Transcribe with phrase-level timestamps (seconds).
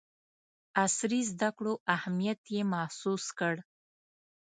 [0.83, 3.55] عصري زدکړو اهمیت یې محسوس کړ.